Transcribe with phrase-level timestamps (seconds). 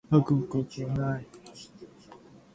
[0.11, 1.27] 書くことない